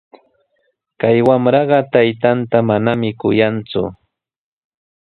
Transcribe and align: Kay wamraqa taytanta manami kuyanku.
Kay 0.99 1.17
wamraqa 1.27 1.79
taytanta 1.91 2.57
manami 2.67 3.09
kuyanku. 3.19 3.83